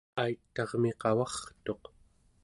[0.21, 1.83] aitarmi qavartuq